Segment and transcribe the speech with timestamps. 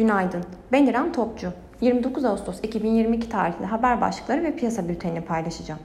[0.00, 0.44] Günaydın.
[0.72, 1.52] Ben İrem Topçu.
[1.80, 5.80] 29 Ağustos 2022 tarihli haber başlıkları ve piyasa bültenini paylaşacağım.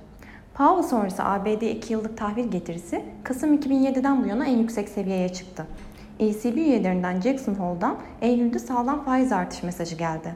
[0.53, 5.65] Powell sonrası ABD 2 yıllık tahvil getirisi Kasım 2007'den bu yana en yüksek seviyeye çıktı.
[6.19, 10.35] ECB üyelerinden Jackson Hole'dan Eylül'de sağlam faiz artış mesajı geldi.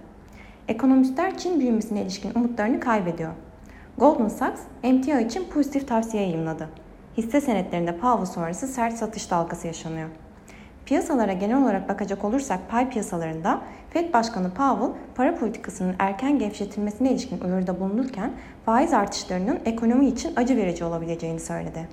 [0.68, 3.32] Ekonomistler Çin büyümesine ilişkin umutlarını kaybediyor.
[3.98, 6.70] Goldman Sachs, emtia için pozitif tavsiye yayınladı.
[7.18, 10.09] Hisse senetlerinde Powell sonrası sert satış dalgası yaşanıyor.
[10.89, 17.39] Piyasalara genel olarak bakacak olursak pay piyasalarında Fed Başkanı Powell para politikasının erken gevşetilmesine ilişkin
[17.41, 18.31] uyarıda bulunurken
[18.65, 21.87] faiz artışlarının ekonomi için acı verici olabileceğini söyledi.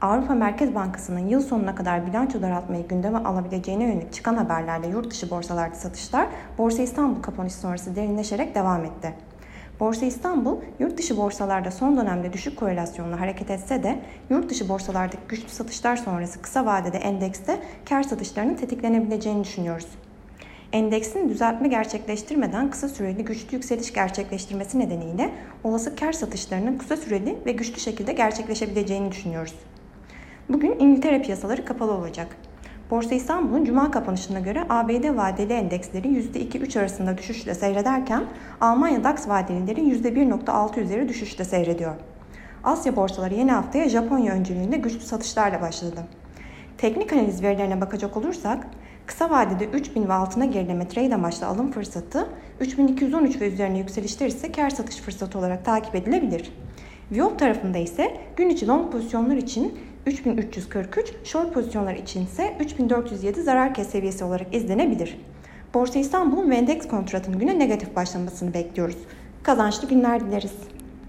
[0.00, 5.30] Avrupa Merkez Bankası'nın yıl sonuna kadar bilanço daraltmayı gündeme alabileceğine yönelik çıkan haberlerle yurt dışı
[5.30, 6.26] borsalarda satışlar
[6.58, 9.14] Borsa İstanbul kapanışı sonrası derinleşerek devam etti.
[9.80, 13.98] Borsa İstanbul, yurt dışı borsalarda son dönemde düşük korelasyonla hareket etse de
[14.30, 19.88] yurt dışı borsalardaki güçlü satışlar sonrası kısa vadede endekste kar satışlarının tetiklenebileceğini düşünüyoruz.
[20.72, 25.30] Endeksin düzeltme gerçekleştirmeden kısa süreli güçlü yükseliş gerçekleştirmesi nedeniyle
[25.64, 29.54] olası kar satışlarının kısa süreli ve güçlü şekilde gerçekleşebileceğini düşünüyoruz.
[30.48, 32.36] Bugün İngiltere piyasaları kapalı olacak.
[32.92, 38.24] Borsa İstanbul'un cuma kapanışına göre ABD vadeli endeksleri %2-3 arasında düşüşle seyrederken
[38.60, 41.94] Almanya DAX vadelileri %1.6 üzeri düşüşle seyrediyor.
[42.64, 46.00] Asya borsaları yeni haftaya Japonya öncülüğünde güçlü satışlarla başladı.
[46.78, 48.66] Teknik analiz verilerine bakacak olursak
[49.06, 52.28] kısa vadede 3000 ve altına gerileme trade amaçlı alım fırsatı
[52.60, 56.52] 3213 ve üzerine yükselişler ise kar satış fırsatı olarak takip edilebilir.
[57.12, 63.74] Viyop tarafında ise gün içi long pozisyonlar için 3343, short pozisyonlar için ise 3407 zarar
[63.74, 65.16] kes seviyesi olarak izlenebilir.
[65.74, 68.96] Borsa İstanbul'un Vendex kontratının güne negatif başlamasını bekliyoruz.
[69.42, 70.54] Kazançlı günler dileriz.